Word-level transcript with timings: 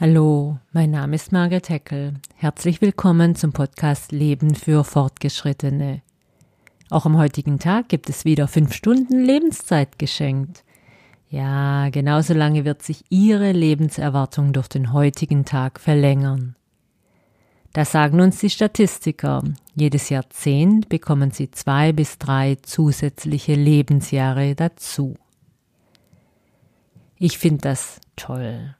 Hallo, 0.00 0.58
mein 0.72 0.92
Name 0.92 1.14
ist 1.16 1.30
Margaret 1.30 1.68
Heckel. 1.68 2.14
Herzlich 2.34 2.80
willkommen 2.80 3.34
zum 3.34 3.52
Podcast 3.52 4.12
Leben 4.12 4.54
für 4.54 4.82
Fortgeschrittene. 4.82 6.00
Auch 6.88 7.04
am 7.04 7.18
heutigen 7.18 7.58
Tag 7.58 7.90
gibt 7.90 8.08
es 8.08 8.24
wieder 8.24 8.48
fünf 8.48 8.72
Stunden 8.72 9.22
Lebenszeit 9.22 9.98
geschenkt. 9.98 10.64
Ja, 11.28 11.90
genauso 11.90 12.32
lange 12.32 12.64
wird 12.64 12.80
sich 12.80 13.04
Ihre 13.10 13.52
Lebenserwartung 13.52 14.54
durch 14.54 14.68
den 14.68 14.94
heutigen 14.94 15.44
Tag 15.44 15.78
verlängern. 15.78 16.56
Das 17.74 17.92
sagen 17.92 18.22
uns 18.22 18.38
die 18.38 18.48
Statistiker. 18.48 19.44
Jedes 19.74 20.08
Jahrzehnt 20.08 20.88
bekommen 20.88 21.30
Sie 21.30 21.50
zwei 21.50 21.92
bis 21.92 22.16
drei 22.16 22.56
zusätzliche 22.62 23.52
Lebensjahre 23.52 24.54
dazu. 24.54 25.18
Ich 27.18 27.36
finde 27.36 27.60
das 27.60 28.00
toll. 28.16 28.76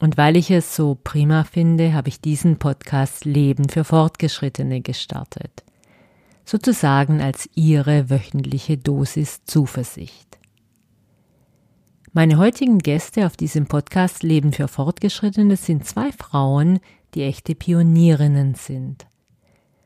Und 0.00 0.16
weil 0.16 0.36
ich 0.36 0.50
es 0.50 0.74
so 0.74 0.98
prima 1.02 1.44
finde, 1.44 1.92
habe 1.92 2.08
ich 2.08 2.20
diesen 2.20 2.58
Podcast 2.58 3.24
Leben 3.24 3.68
für 3.68 3.84
Fortgeschrittene 3.84 4.80
gestartet. 4.80 5.64
Sozusagen 6.44 7.20
als 7.20 7.48
Ihre 7.54 8.10
wöchentliche 8.10 8.76
Dosis 8.76 9.44
Zuversicht. 9.44 10.38
Meine 12.12 12.38
heutigen 12.38 12.78
Gäste 12.78 13.26
auf 13.26 13.36
diesem 13.36 13.66
Podcast 13.66 14.22
Leben 14.22 14.52
für 14.52 14.68
Fortgeschrittene 14.68 15.56
sind 15.56 15.86
zwei 15.86 16.12
Frauen, 16.12 16.80
die 17.14 17.22
echte 17.22 17.54
Pionierinnen 17.54 18.54
sind. 18.54 19.06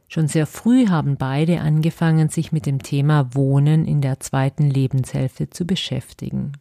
Schon 0.09 0.27
sehr 0.27 0.47
früh 0.47 0.89
haben 0.89 1.17
beide 1.17 1.61
angefangen, 1.61 2.31
sich 2.31 2.51
mit 2.51 2.67
dem 2.67 2.83
Thema 2.83 3.35
Wohnen 3.35 3.87
in 3.87 4.01
der 4.01 4.21
zweiten 4.21 4.71
Lebenshälfte 4.71 5.51
zu 5.51 5.67
beschäftigen. 5.67 6.53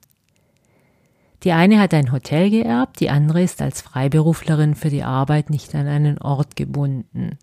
Die 1.44 1.52
eine 1.52 1.80
hat 1.80 1.94
ein 1.94 2.12
Hotel 2.12 2.50
geerbt, 2.50 3.00
die 3.00 3.10
andere 3.10 3.44
ist 3.44 3.62
als 3.62 3.82
Freiberuflerin 3.82 4.76
für 4.76 4.90
die 4.90 5.04
Arbeit 5.04 5.50
nicht 5.50 5.76
an 5.76 5.88
einen 5.88 6.18
Ort 6.18 6.56
gebunden. 6.56 7.38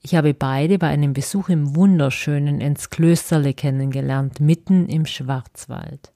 Ich 0.00 0.14
habe 0.14 0.32
beide 0.32 0.78
bei 0.78 0.88
einem 0.88 1.12
Besuch 1.12 1.48
im 1.48 1.76
wunderschönen 1.76 2.60
Enzklösterle 2.60 3.52
kennengelernt, 3.52 4.40
mitten 4.40 4.86
im 4.86 5.04
Schwarzwald. 5.04 6.12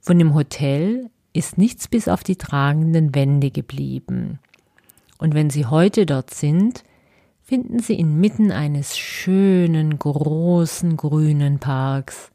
Von 0.00 0.18
dem 0.18 0.34
Hotel 0.34 1.10
ist 1.34 1.58
nichts 1.58 1.88
bis 1.88 2.08
auf 2.08 2.24
die 2.24 2.36
tragenden 2.36 3.14
Wände 3.14 3.50
geblieben. 3.50 4.38
Und 5.18 5.34
wenn 5.34 5.50
Sie 5.50 5.66
heute 5.66 6.06
dort 6.06 6.32
sind, 6.32 6.82
finden 7.42 7.80
Sie 7.80 7.94
inmitten 7.94 8.52
eines 8.52 8.96
schönen, 8.96 9.98
großen, 9.98 10.96
grünen 10.96 11.58
Parks 11.58 12.30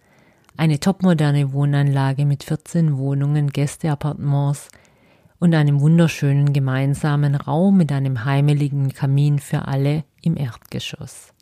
eine 0.57 0.79
topmoderne 0.79 1.53
Wohnanlage 1.53 2.25
mit 2.25 2.43
14 2.43 2.97
Wohnungen, 2.97 3.49
Gästeappartements 3.49 4.69
und 5.39 5.53
einem 5.55 5.81
wunderschönen 5.81 6.53
gemeinsamen 6.53 7.35
Raum 7.35 7.77
mit 7.77 7.91
einem 7.91 8.23
heimeligen 8.25 8.93
Kamin 8.93 9.39
für 9.39 9.67
alle 9.67 10.03
im 10.21 10.37
Erdgeschoss. 10.37 11.33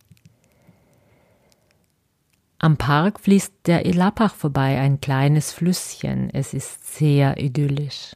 Am 2.57 2.77
Park 2.77 3.19
fließt 3.19 3.53
der 3.65 3.85
Elapach 3.85 4.35
vorbei, 4.35 4.79
ein 4.79 5.01
kleines 5.01 5.51
Flüsschen. 5.51 6.29
Es 6.31 6.53
ist 6.53 6.95
sehr 6.95 7.37
idyllisch. 7.37 8.13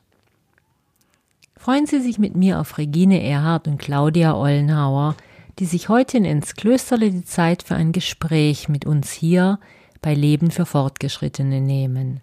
Freuen 1.58 1.88
Sie 1.88 2.00
sich 2.00 2.20
mit 2.20 2.36
mir 2.36 2.60
auf 2.60 2.78
Regine 2.78 3.24
Erhardt 3.24 3.68
und 3.68 3.80
Claudia 3.80 4.36
Ollenhauer, 4.36 5.16
die 5.58 5.66
sich 5.66 5.90
heute 5.90 6.20
ins 6.20 6.56
Klösterle 6.56 7.10
die 7.10 7.26
Zeit 7.26 7.64
für 7.64 7.74
ein 7.74 7.92
Gespräch 7.92 8.70
mit 8.70 8.86
uns 8.86 9.12
hier 9.12 9.60
bei 10.06 10.14
Leben 10.14 10.52
für 10.52 10.68
Fortgeschrittene 10.68 11.60
nehmen. 11.60 12.22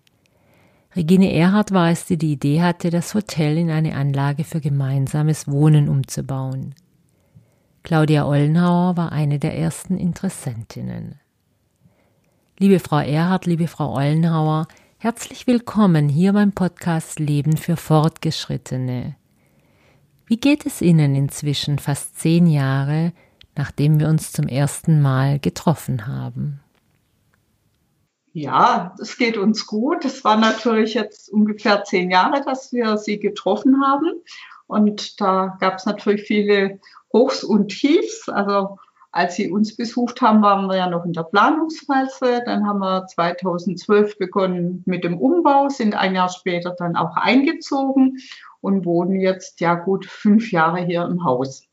Regine 0.94 1.32
Erhardt 1.32 1.72
war 1.72 1.90
es, 1.90 2.04
die 2.04 2.16
die 2.16 2.34
Idee 2.34 2.62
hatte, 2.62 2.90
das 2.90 3.12
Hotel 3.12 3.58
in 3.58 3.70
eine 3.70 3.96
Anlage 3.96 4.44
für 4.44 4.60
gemeinsames 4.60 5.48
Wohnen 5.48 5.88
umzubauen. 5.88 6.76
Claudia 7.82 8.24
Ollenhauer 8.24 8.96
war 8.96 9.10
eine 9.10 9.40
der 9.40 9.58
ersten 9.58 9.98
Interessentinnen. 9.98 11.18
Liebe 12.56 12.78
Frau 12.78 13.00
Erhardt, 13.00 13.46
liebe 13.46 13.66
Frau 13.66 13.96
Ollenhauer, 13.96 14.68
herzlich 14.98 15.48
willkommen 15.48 16.08
hier 16.08 16.34
beim 16.34 16.52
Podcast 16.52 17.18
Leben 17.18 17.56
für 17.56 17.76
Fortgeschrittene. 17.76 19.16
Wie 20.26 20.36
geht 20.36 20.66
es 20.66 20.82
Ihnen 20.82 21.16
inzwischen 21.16 21.80
fast 21.80 22.16
zehn 22.16 22.46
Jahre, 22.46 23.12
nachdem 23.56 23.98
wir 23.98 24.06
uns 24.06 24.30
zum 24.30 24.46
ersten 24.46 25.02
Mal 25.02 25.40
getroffen 25.40 26.06
haben? 26.06 26.60
Ja, 28.32 28.94
es 28.98 29.18
geht 29.18 29.36
uns 29.36 29.66
gut. 29.66 30.04
Es 30.04 30.24
war 30.24 30.36
natürlich 30.36 30.94
jetzt 30.94 31.30
ungefähr 31.30 31.84
zehn 31.84 32.10
Jahre, 32.10 32.42
dass 32.42 32.72
wir 32.72 32.96
sie 32.96 33.18
getroffen 33.18 33.84
haben. 33.84 34.22
Und 34.66 35.20
da 35.20 35.58
gab 35.60 35.74
es 35.74 35.84
natürlich 35.86 36.22
viele 36.22 36.80
Hochs 37.12 37.44
und 37.44 37.68
Tiefs. 37.68 38.30
Also 38.30 38.78
als 39.10 39.34
sie 39.34 39.50
uns 39.50 39.76
besucht 39.76 40.22
haben, 40.22 40.40
waren 40.40 40.66
wir 40.68 40.78
ja 40.78 40.88
noch 40.88 41.04
in 41.04 41.12
der 41.12 41.24
Planungsphase. 41.24 42.42
Dann 42.46 42.66
haben 42.66 42.78
wir 42.78 43.06
2012 43.06 44.16
begonnen 44.16 44.82
mit 44.86 45.04
dem 45.04 45.18
Umbau, 45.18 45.68
sind 45.68 45.94
ein 45.94 46.14
Jahr 46.14 46.30
später 46.30 46.70
dann 46.70 46.96
auch 46.96 47.16
eingezogen 47.16 48.16
und 48.62 48.86
wohnen 48.86 49.20
jetzt 49.20 49.60
ja 49.60 49.74
gut 49.74 50.06
fünf 50.06 50.50
Jahre 50.50 50.80
hier 50.80 51.04
im 51.04 51.22
Haus. 51.22 51.68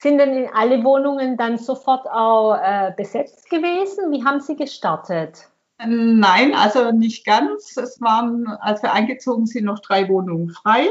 Sind 0.00 0.18
denn 0.18 0.48
alle 0.52 0.82
Wohnungen 0.82 1.36
dann 1.36 1.58
sofort 1.58 2.08
auch 2.08 2.56
äh, 2.56 2.92
besetzt 2.96 3.48
gewesen? 3.50 4.10
Wie 4.10 4.24
haben 4.24 4.40
Sie 4.40 4.56
gestartet? 4.56 5.48
Nein, 5.78 6.54
also 6.54 6.90
nicht 6.90 7.26
ganz. 7.26 7.76
Es 7.76 8.00
waren, 8.00 8.46
als 8.46 8.82
wir 8.82 8.92
eingezogen 8.92 9.46
sind, 9.46 9.64
noch 9.64 9.80
drei 9.80 10.08
Wohnungen 10.08 10.50
frei. 10.50 10.88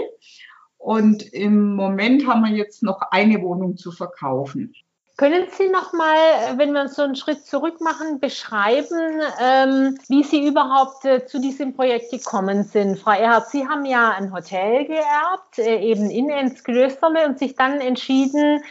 Und 0.78 1.24
im 1.34 1.76
Moment 1.76 2.28
haben 2.28 2.44
wir 2.44 2.56
jetzt 2.56 2.84
noch 2.84 3.02
eine 3.10 3.42
Wohnung 3.42 3.78
zu 3.78 3.92
verkaufen. 3.92 4.76
Können 5.18 5.46
Sie 5.50 5.70
noch 5.70 5.94
mal, 5.94 6.58
wenn 6.58 6.74
wir 6.74 6.90
so 6.90 7.02
einen 7.02 7.16
Schritt 7.16 7.46
zurück 7.46 7.80
machen, 7.80 8.20
beschreiben, 8.20 9.22
ähm, 9.40 9.98
wie 10.10 10.24
Sie 10.24 10.46
überhaupt 10.46 11.06
äh, 11.06 11.26
zu 11.26 11.40
diesem 11.40 11.74
Projekt 11.74 12.12
gekommen 12.12 12.64
sind? 12.66 13.00
Frau 13.00 13.12
Erhard, 13.12 13.50
Sie 13.50 13.66
haben 13.66 13.86
ja 13.86 14.10
ein 14.10 14.34
Hotel 14.34 14.86
geerbt, 14.86 15.58
äh, 15.58 15.78
eben 15.80 16.10
in 16.10 16.30
Enzklösterle 16.30 17.26
und 17.28 17.40
sich 17.40 17.56
dann 17.56 17.80
entschieden, 17.80 18.62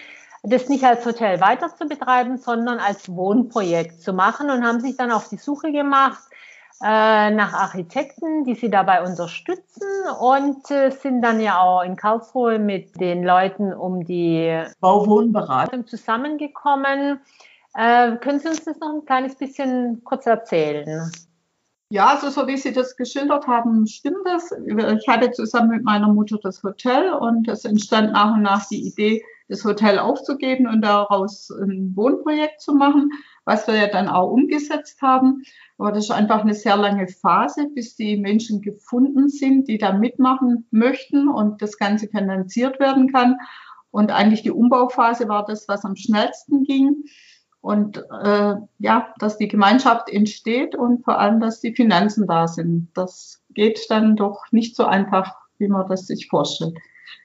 das 0.45 0.69
nicht 0.69 0.85
als 0.85 1.05
Hotel 1.07 1.41
weiter 1.41 1.75
zu 1.75 1.87
betreiben, 1.87 2.37
sondern 2.37 2.79
als 2.79 3.09
Wohnprojekt 3.09 4.03
zu 4.03 4.13
machen 4.13 4.51
und 4.51 4.65
haben 4.65 4.81
sich 4.81 4.97
dann 4.97 5.11
auf 5.11 5.29
die 5.29 5.39
Suche 5.39 5.73
gemacht 5.73 6.23
äh, 6.83 7.31
nach 7.31 7.55
Architekten, 7.55 8.45
die 8.45 8.55
sie 8.55 8.69
dabei 8.69 9.03
unterstützen 9.03 9.89
und 10.21 10.71
äh, 10.71 10.91
sind 10.91 11.23
dann 11.23 11.41
ja 11.41 11.61
auch 11.61 11.83
in 11.83 11.97
Karlsruhe 11.97 12.59
mit 12.59 13.01
den 13.01 13.25
Leuten 13.25 13.73
um 13.73 14.05
die 14.05 14.63
Bauwohnberatung 14.81 15.87
zusammengekommen. 15.87 17.21
Äh, 17.75 18.17
können 18.17 18.39
Sie 18.39 18.49
uns 18.49 18.65
das 18.65 18.79
noch 18.81 18.93
ein 18.93 19.05
kleines 19.05 19.37
bisschen 19.37 20.03
kurz 20.05 20.27
erzählen? 20.27 21.11
Ja, 21.89 22.09
also 22.09 22.29
so 22.29 22.47
wie 22.47 22.57
Sie 22.57 22.73
das 22.73 22.97
geschildert 22.97 23.47
haben, 23.47 23.87
stimmt 23.87 24.27
das. 24.27 24.53
Ich 24.53 25.09
hatte 25.09 25.31
zusammen 25.31 25.71
mit 25.71 25.85
meiner 25.85 26.09
Mutter 26.09 26.39
das 26.43 26.63
Hotel 26.63 27.13
und 27.13 27.49
es 27.49 27.65
entstand 27.65 28.13
nach 28.13 28.35
und 28.35 28.43
nach 28.43 28.67
die 28.69 28.87
Idee, 28.87 29.25
das 29.49 29.65
Hotel 29.65 29.99
aufzugeben 29.99 30.67
und 30.67 30.83
daraus 30.83 31.51
ein 31.51 31.93
Wohnprojekt 31.95 32.61
zu 32.61 32.75
machen, 32.75 33.11
was 33.45 33.67
wir 33.67 33.77
ja 33.77 33.89
dann 33.89 34.09
auch 34.09 34.31
umgesetzt 34.31 35.03
haben. 35.03 35.43
Aber 35.79 35.93
das 35.93 36.05
ist 36.05 36.11
einfach 36.11 36.41
eine 36.41 36.55
sehr 36.55 36.77
lange 36.77 37.09
Phase, 37.09 37.69
bis 37.75 37.95
die 37.95 38.17
Menschen 38.17 38.63
gefunden 38.63 39.29
sind, 39.29 39.69
die 39.69 39.79
da 39.79 39.93
mitmachen 39.93 40.67
möchten 40.71 41.29
und 41.29 41.61
das 41.61 41.77
Ganze 41.77 42.09
finanziert 42.09 42.81
werden 42.81 43.13
kann. 43.13 43.37
Und 43.91 44.11
eigentlich 44.11 44.43
die 44.43 44.51
Umbauphase 44.51 45.29
war 45.29 45.45
das, 45.45 45.69
was 45.69 45.85
am 45.85 45.97
schnellsten 45.97 46.65
ging. 46.65 47.05
Und 47.61 47.99
äh, 47.99 48.55
ja, 48.79 49.15
dass 49.19 49.39
die 49.39 49.49
Gemeinschaft 49.49 50.11
entsteht 50.11 50.75
und 50.75 51.05
vor 51.05 51.19
allem, 51.19 51.41
dass 51.41 51.61
die 51.61 51.75
Finanzen 51.75 52.27
da 52.27 52.47
sind. 52.47 52.91
Das 52.95 53.43
geht 53.55 53.87
dann 53.89 54.17
doch 54.17 54.45
nicht 54.51 54.77
so 54.77 54.85
einfach, 54.85 55.35
wie 55.59 55.69
man 55.69 55.89
das 55.89 56.07
sich 56.07 56.29
vorstellt. 56.29 56.77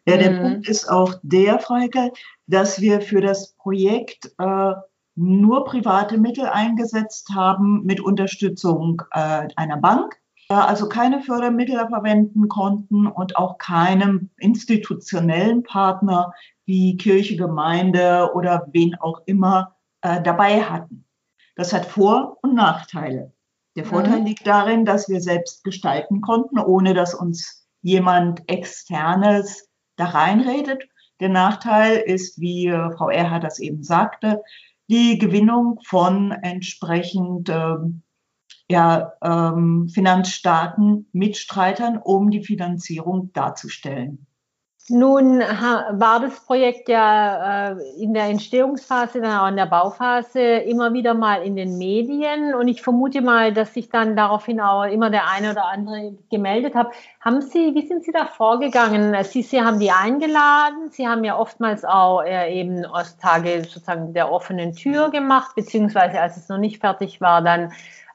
Ja, 0.05 0.17
der 0.17 0.31
mhm. 0.31 0.41
Punkt 0.41 0.69
ist 0.69 0.89
auch 0.89 1.15
der, 1.23 1.59
Freike, 1.59 2.11
dass 2.47 2.81
wir 2.81 3.01
für 3.01 3.21
das 3.21 3.53
Projekt 3.53 4.31
äh, 4.37 4.73
nur 5.15 5.65
private 5.65 6.17
Mittel 6.17 6.45
eingesetzt 6.45 7.29
haben 7.33 7.83
mit 7.85 7.99
Unterstützung 7.99 9.01
äh, 9.11 9.47
einer 9.55 9.77
Bank, 9.77 10.17
also 10.47 10.89
keine 10.89 11.21
Fördermittel 11.21 11.77
verwenden 11.89 12.47
konnten 12.47 13.05
und 13.05 13.37
auch 13.37 13.57
keinem 13.59 14.29
institutionellen 14.37 15.61
Partner 15.63 16.33
wie 16.65 16.97
Kirche, 16.97 17.35
Gemeinde 17.35 18.31
oder 18.33 18.67
wen 18.71 18.95
auch 18.95 19.21
immer 19.25 19.75
äh, 20.01 20.21
dabei 20.21 20.63
hatten. 20.63 21.05
Das 21.55 21.73
hat 21.73 21.85
Vor- 21.85 22.37
und 22.41 22.55
Nachteile. 22.55 23.33
Der 23.75 23.85
Vorteil 23.85 24.21
mhm. 24.21 24.25
liegt 24.25 24.47
darin, 24.47 24.85
dass 24.85 25.07
wir 25.07 25.21
selbst 25.21 25.63
gestalten 25.63 26.21
konnten, 26.21 26.57
ohne 26.57 26.93
dass 26.93 27.13
uns 27.13 27.67
jemand 27.81 28.41
externes 28.49 29.68
da 29.99 30.05
reinredet. 30.05 30.83
Der 31.19 31.29
Nachteil 31.29 31.97
ist, 31.97 32.39
wie 32.39 32.67
äh, 32.67 32.91
Frau 32.95 33.09
Erhard 33.09 33.43
das 33.43 33.59
eben 33.59 33.83
sagte, 33.83 34.41
die 34.89 35.17
Gewinnung 35.17 35.79
von 35.83 36.31
entsprechend 36.31 37.49
ähm, 37.49 38.01
ja, 38.69 39.13
ähm, 39.23 39.89
finanzstarken 39.89 41.07
Mitstreitern, 41.11 41.97
um 41.97 42.29
die 42.29 42.43
Finanzierung 42.43 43.33
darzustellen. 43.33 44.27
Nun 44.89 45.39
war 45.39 46.19
das 46.19 46.39
Projekt 46.45 46.89
ja 46.89 47.71
äh, 47.71 48.01
in 48.01 48.13
der 48.13 48.25
Entstehungsphase, 48.25 49.21
dann 49.21 49.39
auch 49.39 49.47
in 49.47 49.55
der 49.55 49.67
Bauphase 49.67 50.39
immer 50.39 50.93
wieder 50.93 51.13
mal 51.13 51.43
in 51.43 51.55
den 51.55 51.77
Medien 51.77 52.55
und 52.55 52.67
ich 52.67 52.81
vermute 52.81 53.21
mal, 53.21 53.53
dass 53.53 53.73
sich 53.73 53.89
dann 53.89 54.15
daraufhin 54.15 54.59
auch 54.59 54.83
immer 54.83 55.11
der 55.11 55.29
eine 55.29 55.51
oder 55.51 55.65
andere 55.65 56.17
gemeldet 56.31 56.73
hat. 56.73 56.91
Haben 57.21 57.41
Sie, 57.41 57.75
wie 57.75 57.85
sind 57.85 58.03
Sie 58.03 58.11
da 58.11 58.25
vorgegangen? 58.25 59.15
Sie, 59.23 59.43
Sie 59.43 59.61
haben 59.61 59.79
die 59.79 59.91
eingeladen, 59.91 60.89
Sie 60.89 61.07
haben 61.07 61.23
ja 61.23 61.37
oftmals 61.37 61.85
auch 61.85 62.23
äh, 62.23 62.51
eben 62.59 62.83
Osttage 62.85 63.63
sozusagen 63.63 64.13
der 64.13 64.31
offenen 64.31 64.73
Tür 64.73 65.11
gemacht, 65.11 65.55
beziehungsweise 65.55 66.19
als 66.19 66.35
es 66.35 66.49
noch 66.49 66.57
nicht 66.57 66.79
fertig 66.79 67.21
war, 67.21 67.43
dann 67.43 67.71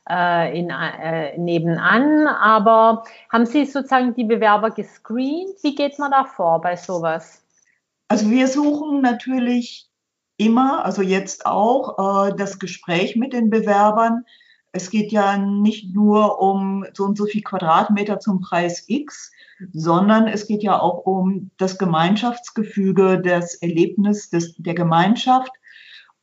äh, 0.09 0.59
in, 0.59 0.71
äh, 0.71 1.37
nebenan. 1.39 2.27
Aber 2.27 3.05
haben 3.31 3.47
Sie 3.47 3.65
sozusagen 3.65 4.15
die 4.15 4.25
Bewerber 4.25 4.71
gescreent? 4.71 5.63
Wie 5.63 5.75
geht 5.75 5.99
man 5.99 6.11
da 6.11 6.25
vor 6.25 6.61
bei 6.61 6.77
sowas? 6.77 7.43
Also 8.09 8.31
wir 8.31 8.49
suchen 8.49 9.01
natürlich 9.01 9.89
immer, 10.37 10.85
also 10.85 11.03
jetzt 11.03 11.47
auch, 11.47 12.29
äh, 12.29 12.35
das 12.37 12.59
Gespräch 12.59 13.17
mit 13.17 13.33
den 13.33 13.51
Bewerbern. 13.51 14.25
Es 14.73 14.91
geht 14.91 15.13
ja 15.13 15.37
nicht 15.39 15.95
nur 15.95 16.41
um 16.41 16.85
so 16.93 17.05
und 17.05 17.17
so 17.17 17.27
viel 17.27 17.43
Quadratmeter 17.43 18.19
zum 18.19 18.41
Preis 18.41 18.85
X, 18.89 19.31
sondern 19.73 20.27
es 20.27 20.47
geht 20.47 20.63
ja 20.63 20.81
auch 20.81 21.07
um 21.07 21.51
das 21.59 21.79
Gemeinschaftsgefüge, 21.79 23.21
das 23.21 23.55
Erlebnis 23.55 24.31
des, 24.31 24.55
der 24.57 24.75
Gemeinschaft. 24.75 25.53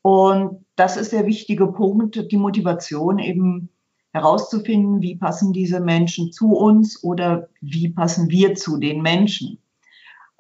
Und 0.02 0.66
das 0.76 0.98
ist 0.98 1.12
der 1.12 1.26
wichtige 1.26 1.68
Punkt, 1.68 2.32
die 2.32 2.38
Motivation 2.38 3.20
eben 3.20 3.70
herauszufinden, 4.14 5.02
wie 5.02 5.16
passen 5.16 5.54
diese 5.54 5.80
Menschen 5.80 6.32
zu 6.32 6.54
uns 6.54 7.04
oder 7.04 7.50
wie 7.62 7.90
passen 7.90 8.30
wir 8.30 8.56
zu 8.56 8.78
den 8.78 9.02
Menschen. 9.02 9.60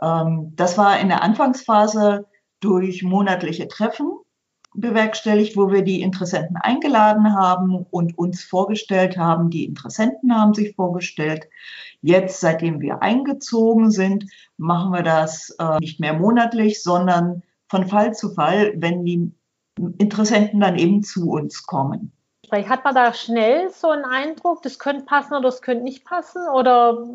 Ähm, 0.01 0.53
das 0.55 0.77
war 0.77 0.99
in 0.99 1.07
der 1.07 1.23
Anfangsphase 1.23 2.25
durch 2.59 3.03
monatliche 3.03 3.67
Treffen 3.67 4.11
bewerkstelligt, 4.73 5.57
wo 5.57 5.71
wir 5.71 5.81
die 5.81 6.01
Interessenten 6.01 6.55
eingeladen 6.55 7.35
haben 7.35 7.85
und 7.91 8.17
uns 8.17 8.43
vorgestellt 8.43 9.17
haben. 9.17 9.49
Die 9.49 9.65
Interessenten 9.65 10.33
haben 10.33 10.53
sich 10.53 10.75
vorgestellt. 10.75 11.47
Jetzt, 12.01 12.39
seitdem 12.39 12.79
wir 12.79 13.01
eingezogen 13.01 13.91
sind, 13.91 14.25
machen 14.57 14.93
wir 14.93 15.03
das 15.03 15.55
äh, 15.59 15.79
nicht 15.79 15.99
mehr 15.99 16.13
monatlich, 16.13 16.81
sondern 16.81 17.43
von 17.69 17.87
Fall 17.87 18.13
zu 18.13 18.33
Fall, 18.33 18.73
wenn 18.77 19.05
die 19.05 19.31
Interessenten 19.97 20.59
dann 20.59 20.77
eben 20.77 21.03
zu 21.03 21.29
uns 21.29 21.63
kommen. 21.63 22.11
Hat 22.51 22.83
man 22.83 22.95
da 22.95 23.13
schnell 23.13 23.69
so 23.69 23.89
einen 23.89 24.05
Eindruck, 24.05 24.61
das 24.61 24.77
könnte 24.77 25.05
passen 25.05 25.33
oder 25.33 25.43
das 25.43 25.61
könnte 25.61 25.83
nicht 25.83 26.05
passen? 26.05 26.41
Oder 26.53 27.07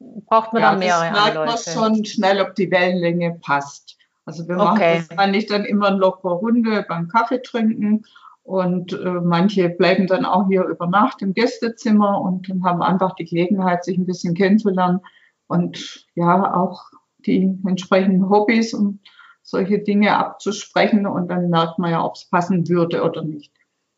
braucht 0.00 0.52
man 0.52 0.62
ja, 0.62 0.72
da 0.72 0.78
mehrere 0.78 1.12
das 1.12 1.34
merkt 1.34 1.76
man 1.76 1.94
schon 1.94 2.04
schnell, 2.04 2.40
ob 2.40 2.54
die 2.54 2.70
Wellenlänge 2.70 3.38
passt. 3.40 3.96
Also 4.24 4.46
wir 4.48 4.56
machen 4.56 4.76
okay. 4.76 5.04
das 5.08 5.18
eigentlich 5.18 5.46
dann 5.46 5.64
immer 5.64 5.88
in 5.88 5.96
lockerer 5.96 6.34
Runde 6.34 6.84
beim 6.88 7.08
Kaffee 7.08 7.42
trinken 7.42 8.04
und 8.42 8.92
äh, 8.92 9.20
manche 9.22 9.68
bleiben 9.68 10.06
dann 10.06 10.24
auch 10.24 10.48
hier 10.48 10.64
über 10.64 10.86
Nacht 10.86 11.22
im 11.22 11.34
Gästezimmer 11.34 12.20
und 12.20 12.48
haben 12.64 12.82
einfach 12.82 13.14
die 13.14 13.24
Gelegenheit, 13.24 13.84
sich 13.84 13.96
ein 13.96 14.06
bisschen 14.06 14.34
kennenzulernen 14.34 15.00
und 15.46 16.06
ja 16.14 16.54
auch 16.54 16.84
die 17.26 17.58
entsprechenden 17.66 18.28
Hobbys 18.28 18.72
und 18.72 19.00
solche 19.42 19.78
Dinge 19.78 20.16
abzusprechen 20.16 21.06
und 21.06 21.28
dann 21.28 21.50
merkt 21.50 21.78
man 21.78 21.90
ja, 21.90 22.04
ob 22.04 22.14
es 22.14 22.24
passen 22.24 22.68
würde 22.68 23.02
oder 23.02 23.22
nicht. 23.22 23.52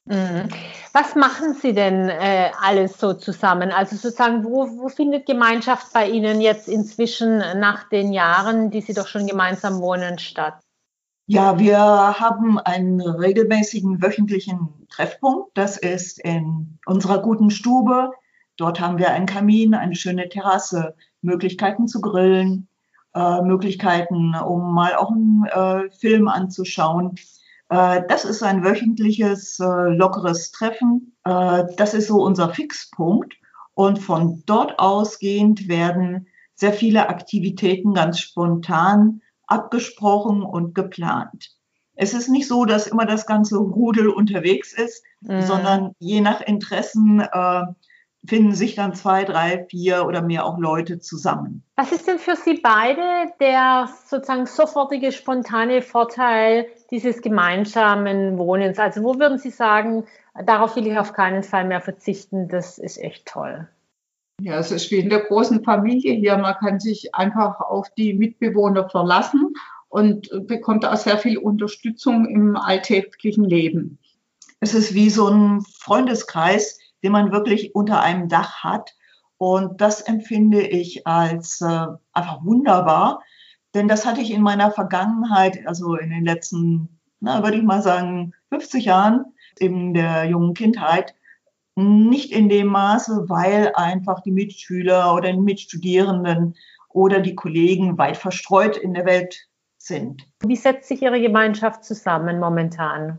Mhm. 0.05 0.49
Was 0.93 1.15
machen 1.15 1.55
Sie 1.55 1.73
denn 1.73 2.09
äh, 2.09 2.51
alles 2.61 2.99
so 2.99 3.15
zusammen? 3.15 3.71
Also 3.71 3.97
sozusagen, 3.97 4.45
wo, 4.45 4.67
wo 4.79 4.89
findet 4.89 5.27
Gemeinschaft 5.27 5.93
bei 5.93 6.09
Ihnen 6.09 6.41
jetzt 6.41 6.69
inzwischen 6.69 7.39
nach 7.39 7.89
den 7.89 8.13
Jahren, 8.13 8.71
die 8.71 8.81
Sie 8.81 8.95
doch 8.95 9.07
schon 9.07 9.27
gemeinsam 9.27 9.81
wohnen, 9.81 10.19
statt? 10.19 10.55
Ja, 11.27 11.59
wir 11.59 11.79
haben 11.79 12.59
einen 12.59 13.01
regelmäßigen 13.01 14.03
wöchentlichen 14.03 14.87
Treffpunkt. 14.91 15.57
Das 15.57 15.77
ist 15.79 16.19
in 16.19 16.79
unserer 16.85 17.23
guten 17.23 17.51
Stube. 17.51 18.11
Dort 18.57 18.81
haben 18.81 18.99
wir 18.99 19.13
einen 19.13 19.27
Kamin, 19.27 19.75
eine 19.75 19.95
schöne 19.95 20.29
Terrasse, 20.29 20.97
Möglichkeiten 21.23 21.87
zu 21.87 22.01
grillen, 22.01 22.69
äh, 23.15 23.41
Möglichkeiten, 23.41 24.35
um 24.35 24.75
mal 24.75 24.97
auch 24.97 25.13
einen 25.13 25.45
äh, 25.47 25.91
Film 25.93 26.27
anzuschauen. 26.27 27.15
Äh, 27.73 28.03
das 28.07 28.27
ist 28.27 28.43
ein 28.43 28.63
wöchentliches, 28.63 29.59
äh, 29.59 29.65
lockeres 29.65 30.51
Treffen. 30.51 31.17
Äh, 31.25 31.65
das 31.77 31.95
ist 31.95 32.09
so 32.09 32.23
unser 32.23 32.51
Fixpunkt. 32.51 33.35
Und 33.75 33.99
von 33.99 34.43
dort 34.45 34.79
ausgehend 34.79 35.69
werden 35.69 36.27
sehr 36.55 36.75
viele 36.75 37.09
Aktivitäten 37.09 37.95
ganz 37.95 38.21
spontan 38.21 39.23
abgesprochen 39.47 40.43
und 40.43 40.75
geplant. 40.75 41.57
Es 41.95 42.13
ist 42.13 42.29
nicht 42.29 42.47
so, 42.47 42.67
dass 42.67 42.87
immer 42.87 43.07
das 43.07 43.27
ganze 43.27 43.57
Rudel 43.57 44.09
unterwegs 44.09 44.73
ist, 44.75 45.03
mhm. 45.23 45.43
sondern 45.43 45.95
je 45.99 46.21
nach 46.21 46.43
Interessen 46.43 47.21
äh, 47.21 47.63
finden 48.27 48.55
sich 48.55 48.75
dann 48.75 48.95
zwei, 48.95 49.25
drei, 49.25 49.67
vier 49.69 50.07
oder 50.07 50.23
mehr 50.23 50.45
auch 50.45 50.59
Leute 50.59 51.01
zusammen. 51.01 51.65
Was 51.77 51.93
ist 51.93 52.07
denn 52.07 52.19
für 52.19 52.37
Sie 52.37 52.61
beide 52.63 53.33
der 53.41 53.89
sozusagen 54.07 54.47
sofortige, 54.47 55.11
spontane 55.11 55.83
Vorteil 55.83 56.67
dieses 56.93 57.23
gemeinsamen 57.23 58.39
Wohnens? 58.39 58.79
Also 58.79 59.03
wo 59.03 59.19
würden 59.19 59.39
Sie 59.39 59.51
sagen, 59.51 60.05
darauf 60.45 60.77
will 60.77 60.87
ich 60.87 60.99
auf 60.99 61.15
keinen 61.15 61.43
Fall 61.43 61.65
mehr 61.65 61.81
verzichten, 61.81 62.49
das 62.49 62.79
ist 62.79 62.99
echt 62.99 63.27
toll? 63.27 63.67
Ja, 64.41 64.59
es 64.59 64.71
ist 64.71 64.91
wie 64.91 64.99
in 64.99 65.09
der 65.09 65.21
großen 65.21 65.65
Familie 65.65 66.15
hier. 66.15 66.37
Man 66.37 66.55
kann 66.57 66.81
sich 66.81 67.15
einfach 67.15 67.61
auf 67.61 67.91
die 67.91 68.13
Mitbewohner 68.13 68.89
verlassen 68.89 69.55
und 69.89 70.29
bekommt 70.47 70.85
auch 70.85 70.97
sehr 70.97 71.19
viel 71.19 71.39
Unterstützung 71.39 72.27
im 72.27 72.57
alltäglichen 72.57 73.45
Leben. 73.45 73.99
Es 74.61 74.75
ist 74.75 74.95
wie 74.95 75.11
so 75.11 75.29
ein 75.29 75.63
Freundeskreis, 75.79 76.79
den 77.03 77.13
man 77.13 77.33
wirklich 77.33 77.75
unter 77.75 78.01
einem 78.01 78.29
Dach 78.29 78.63
hat. 78.63 78.95
Und 79.39 79.81
das 79.81 80.01
empfinde 80.03 80.63
ich 80.63 81.07
als 81.07 81.61
äh, 81.61 81.87
einfach 82.13 82.45
wunderbar, 82.45 83.23
denn 83.75 83.89
das 83.89 84.07
hatte 84.07 84.21
ich 84.21 84.31
in 84.31 84.43
meiner 84.43 84.71
Vergangenheit, 84.71 85.67
also 85.67 85.97
in 85.97 86.11
den 86.11 86.25
letzten, 86.25 87.01
na, 87.21 87.43
würde 87.43 87.57
ich 87.57 87.63
mal 87.63 87.83
sagen, 87.83 88.35
50 88.51 88.85
Jahren 88.85 89.25
in 89.59 89.95
der 89.95 90.25
jungen 90.25 90.55
Kindheit, 90.55 91.15
nicht 91.75 92.33
in 92.33 92.49
dem 92.49 92.67
Maße, 92.67 93.29
weil 93.29 93.73
einfach 93.75 94.21
die 94.21 94.33
Mitschüler 94.33 95.15
oder 95.15 95.33
die 95.33 95.41
Mitstudierenden 95.41 96.55
oder 96.89 97.21
die 97.21 97.35
Kollegen 97.35 97.97
weit 97.97 98.17
verstreut 98.17 98.77
in 98.77 98.93
der 98.93 99.07
Welt 99.07 99.49
sind. 99.79 100.23
Wie 100.45 100.57
setzt 100.57 100.89
sich 100.89 101.03
Ihre 101.03 101.21
Gemeinschaft 101.21 101.85
zusammen 101.85 102.39
momentan? 102.39 103.19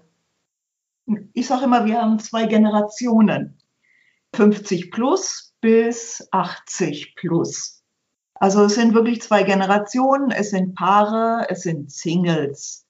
Ich 1.34 1.48
sage 1.48 1.66
immer, 1.66 1.86
wir 1.86 2.01
haben 2.01 2.20
zwei 2.20 2.46
Generationen. 2.46 3.58
50 4.36 4.92
plus 4.92 5.56
bis 5.62 6.28
80 6.32 7.16
plus. 7.16 7.83
Also 8.44 8.66
es 8.66 8.76
sind 8.76 8.94
wirklich 8.94 9.22
zwei 9.22 9.44
Generationen, 9.44 10.30
es 10.30 10.50
sind 10.50 10.76
Paare, 10.76 11.46
es 11.48 11.62
sind 11.62 11.90
Singles. 11.90 12.86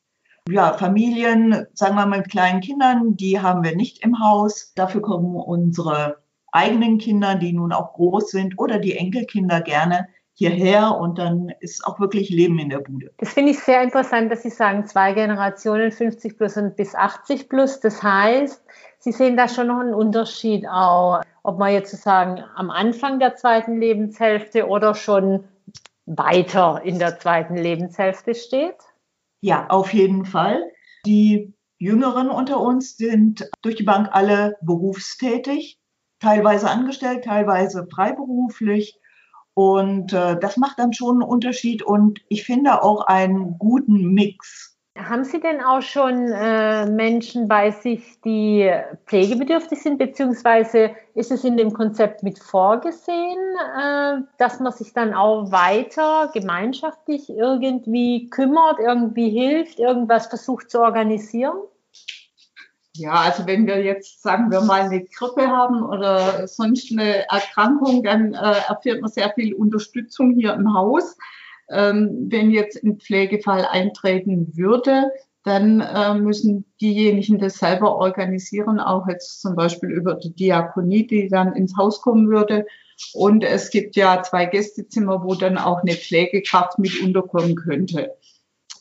Ja, 0.49 0.73
Familien, 0.73 1.67
sagen 1.75 1.93
wir 1.93 2.07
mal 2.07 2.17
mit 2.17 2.31
kleinen 2.31 2.59
Kindern, 2.59 3.15
die 3.17 3.39
haben 3.39 3.63
wir 3.63 3.75
nicht 3.75 4.03
im 4.03 4.19
Haus. 4.19 4.73
Dafür 4.73 5.03
kommen 5.03 5.35
unsere 5.35 6.23
eigenen 6.51 6.97
Kinder, 6.97 7.35
die 7.35 7.53
nun 7.53 7.71
auch 7.71 7.93
groß 7.93 8.31
sind, 8.31 8.57
oder 8.57 8.79
die 8.79 8.97
Enkelkinder 8.97 9.61
gerne 9.61 10.07
hierher 10.33 10.97
und 10.99 11.19
dann 11.19 11.53
ist 11.59 11.85
auch 11.85 11.99
wirklich 11.99 12.31
Leben 12.31 12.57
in 12.57 12.69
der 12.69 12.79
Bude. 12.79 13.11
Das 13.19 13.33
finde 13.33 13.51
ich 13.51 13.59
sehr 13.59 13.83
interessant, 13.83 14.31
dass 14.31 14.41
Sie 14.41 14.49
sagen, 14.49 14.87
zwei 14.87 15.13
Generationen, 15.13 15.91
50 15.91 16.35
plus 16.35 16.57
und 16.57 16.75
bis 16.75 16.95
80 16.95 17.47
plus. 17.47 17.79
Das 17.79 18.01
heißt, 18.01 18.59
Sie 19.03 19.11
sehen 19.11 19.35
da 19.35 19.49
schon 19.49 19.67
noch 19.67 19.79
einen 19.79 19.93
Unterschied 19.93 20.65
auch, 20.65 21.23
ob 21.43 21.59
man 21.59 21.73
jetzt 21.73 21.91
sozusagen 21.91 22.41
am 22.55 22.71
Anfang 22.71 23.19
der 23.19 23.35
zweiten 23.35 23.77
Lebenshälfte 23.77 24.65
oder 24.65 24.95
schon 24.95 25.43
weiter 26.05 26.81
in 26.85 26.99
der 26.99 27.19
zweiten 27.19 27.57
Lebenshälfte 27.57 28.33
steht? 28.33 28.77
Ja, 29.41 29.67
auf 29.67 29.93
jeden 29.93 30.23
Fall. 30.23 30.71
Die 31.05 31.53
Jüngeren 31.79 32.29
unter 32.29 32.61
uns 32.61 32.95
sind 32.95 33.49
durch 33.61 33.75
die 33.75 33.83
Bank 33.83 34.07
alle 34.13 34.55
berufstätig, 34.61 35.81
teilweise 36.21 36.69
angestellt, 36.69 37.25
teilweise 37.25 37.85
freiberuflich. 37.93 39.01
Und 39.53 40.13
äh, 40.13 40.39
das 40.39 40.55
macht 40.55 40.79
dann 40.79 40.93
schon 40.93 41.21
einen 41.21 41.29
Unterschied 41.29 41.83
und 41.83 42.21
ich 42.29 42.45
finde 42.45 42.81
auch 42.81 43.05
einen 43.05 43.57
guten 43.57 44.13
Mix 44.13 44.72
haben 44.95 45.23
Sie 45.23 45.39
denn 45.39 45.59
auch 45.61 45.81
schon 45.81 46.31
äh, 46.31 46.85
Menschen 46.85 47.47
bei 47.47 47.71
sich, 47.71 48.21
die 48.21 48.71
pflegebedürftig 49.07 49.81
sind, 49.81 49.97
beziehungsweise 49.97 50.91
ist 51.15 51.31
es 51.31 51.43
in 51.43 51.57
dem 51.57 51.73
Konzept 51.73 52.21
mit 52.21 52.37
vorgesehen, 52.37 53.39
äh, 53.75 54.17
dass 54.37 54.59
man 54.59 54.71
sich 54.71 54.93
dann 54.93 55.15
auch 55.15 55.51
weiter 55.51 56.29
gemeinschaftlich 56.31 57.29
irgendwie 57.29 58.29
kümmert, 58.29 58.77
irgendwie 58.79 59.29
hilft, 59.29 59.79
irgendwas 59.79 60.27
versucht 60.27 60.69
zu 60.69 60.79
organisieren? 60.81 61.57
Ja, 62.95 63.13
also 63.13 63.47
wenn 63.47 63.65
wir 63.65 63.83
jetzt, 63.83 64.21
sagen 64.21 64.51
wir 64.51 64.61
mal, 64.61 64.81
eine 64.81 65.03
Grippe 65.03 65.47
haben 65.47 65.81
oder 65.81 66.47
sonst 66.47 66.91
eine 66.91 67.27
Erkrankung, 67.27 68.03
dann 68.03 68.35
äh, 68.35 68.55
erfährt 68.67 69.01
man 69.01 69.09
sehr 69.09 69.31
viel 69.31 69.55
Unterstützung 69.55 70.35
hier 70.35 70.53
im 70.53 70.71
Haus. 70.71 71.17
Ähm, 71.73 72.27
wenn 72.29 72.51
jetzt 72.51 72.83
ein 72.83 72.99
Pflegefall 72.99 73.65
eintreten 73.69 74.55
würde, 74.55 75.11
dann 75.43 75.81
äh, 75.81 76.13
müssen 76.13 76.65
diejenigen 76.79 77.37
das 77.37 77.55
selber 77.55 77.97
organisieren, 77.97 78.79
auch 78.79 79.07
jetzt 79.07 79.41
zum 79.41 79.55
Beispiel 79.55 79.89
über 79.89 80.15
die 80.15 80.33
Diakonie, 80.33 81.05
die 81.05 81.27
dann 81.27 81.53
ins 81.53 81.75
Haus 81.75 82.01
kommen 82.01 82.29
würde. 82.29 82.65
Und 83.13 83.43
es 83.43 83.69
gibt 83.69 83.95
ja 83.95 84.23
zwei 84.23 84.45
Gästezimmer, 84.45 85.23
wo 85.23 85.35
dann 85.35 85.57
auch 85.57 85.81
eine 85.81 85.93
Pflegekraft 85.93 86.79
mit 86.79 87.01
unterkommen 87.01 87.55
könnte. 87.55 88.15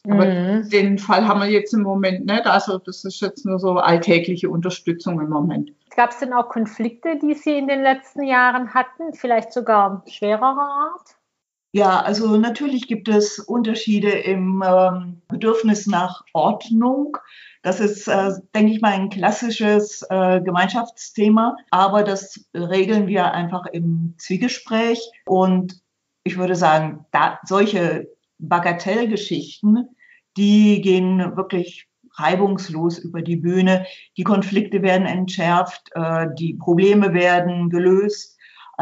Aber 0.08 0.26
mhm. 0.26 0.68
den 0.68 0.98
Fall 0.98 1.26
haben 1.26 1.40
wir 1.40 1.48
jetzt 1.48 1.74
im 1.74 1.82
Moment 1.82 2.26
nicht. 2.26 2.46
Also 2.46 2.78
das 2.78 3.04
ist 3.04 3.20
jetzt 3.20 3.44
nur 3.44 3.58
so 3.58 3.74
alltägliche 3.74 4.50
Unterstützung 4.50 5.20
im 5.20 5.30
Moment. 5.30 5.72
Gab 5.96 6.10
es 6.10 6.18
denn 6.18 6.32
auch 6.32 6.48
Konflikte, 6.48 7.18
die 7.20 7.34
Sie 7.34 7.56
in 7.56 7.68
den 7.68 7.82
letzten 7.82 8.22
Jahren 8.22 8.74
hatten, 8.74 9.14
vielleicht 9.14 9.52
sogar 9.52 10.02
schwererer 10.06 10.94
Art? 10.94 11.16
Ja, 11.74 12.02
also 12.02 12.36
natürlich 12.36 12.86
gibt 12.86 13.08
es 13.08 13.38
Unterschiede 13.38 14.10
im 14.10 14.62
ähm, 14.66 15.22
Bedürfnis 15.28 15.86
nach 15.86 16.22
Ordnung. 16.34 17.16
Das 17.62 17.80
ist, 17.80 18.08
äh, 18.08 18.32
denke 18.54 18.72
ich 18.72 18.82
mal, 18.82 18.92
ein 18.92 19.08
klassisches 19.08 20.04
äh, 20.10 20.42
Gemeinschaftsthema, 20.42 21.56
aber 21.70 22.02
das 22.02 22.44
regeln 22.54 23.06
wir 23.06 23.32
einfach 23.32 23.64
im 23.66 24.14
Zwiegespräch. 24.18 25.00
Und 25.24 25.80
ich 26.24 26.36
würde 26.36 26.56
sagen, 26.56 27.06
da, 27.10 27.38
solche 27.44 28.06
Bagatellgeschichten, 28.38 29.88
die 30.36 30.82
gehen 30.82 31.36
wirklich 31.36 31.88
reibungslos 32.14 32.98
über 32.98 33.22
die 33.22 33.36
Bühne. 33.36 33.86
Die 34.18 34.24
Konflikte 34.24 34.82
werden 34.82 35.06
entschärft, 35.06 35.90
äh, 35.94 36.26
die 36.38 36.54
Probleme 36.54 37.14
werden 37.14 37.70
gelöst. 37.70 38.31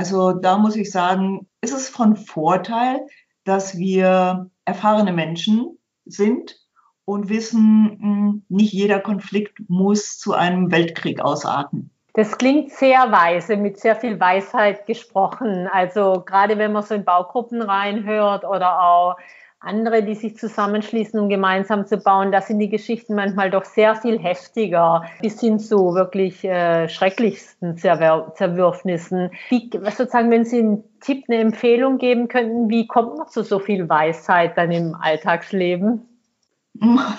Also 0.00 0.33
da 0.33 0.57
muss 0.57 0.76
ich 0.76 0.90
sagen, 0.90 1.47
ist 1.61 1.75
es 1.75 1.90
von 1.90 2.16
Vorteil, 2.16 3.07
dass 3.45 3.76
wir 3.76 4.49
erfahrene 4.64 5.12
Menschen 5.12 5.76
sind 6.07 6.57
und 7.04 7.28
wissen, 7.28 7.99
hm, 8.00 8.47
nicht 8.49 8.73
jeder 8.73 9.00
Konflikt 9.00 9.59
muss 9.69 10.16
zu 10.16 10.33
einem 10.33 10.71
Weltkrieg 10.71 11.21
ausarten. 11.21 11.90
Das 12.14 12.38
klingt 12.38 12.73
sehr 12.73 13.12
weise, 13.12 13.59
mit 13.59 13.78
sehr 13.78 13.95
viel 13.95 14.19
Weisheit 14.19 14.87
gesprochen. 14.87 15.69
Also 15.71 16.23
gerade 16.25 16.57
wenn 16.57 16.73
man 16.73 16.83
so 16.83 16.95
in 16.95 17.04
Baugruppen 17.04 17.61
reinhört 17.61 18.47
oder 18.47 18.80
auch 18.80 19.19
andere, 19.60 20.02
die 20.02 20.14
sich 20.14 20.38
zusammenschließen, 20.38 21.20
um 21.20 21.28
gemeinsam 21.28 21.86
zu 21.86 21.98
bauen, 21.98 22.32
da 22.32 22.40
sind 22.40 22.58
die 22.58 22.70
Geschichten 22.70 23.14
manchmal 23.14 23.50
doch 23.50 23.66
sehr 23.66 23.94
viel 23.94 24.18
heftiger, 24.18 25.04
bis 25.20 25.38
hin 25.38 25.58
zu 25.58 25.94
wirklich 25.94 26.42
äh, 26.44 26.88
schrecklichsten 26.88 27.76
Zerwür 27.76 28.32
Zerwürfnissen. 28.36 29.30
Wie, 29.50 29.70
sozusagen, 29.72 30.30
wenn 30.30 30.46
Sie 30.46 30.60
einen 30.60 30.84
Tipp, 31.00 31.24
eine 31.28 31.40
Empfehlung 31.40 31.98
geben 31.98 32.28
könnten, 32.28 32.70
wie 32.70 32.86
kommt 32.86 33.18
man 33.18 33.28
zu 33.28 33.42
so 33.42 33.58
viel 33.58 33.88
Weisheit 33.88 34.56
dann 34.56 34.70
im 34.70 34.94
Alltagsleben? 34.94 36.06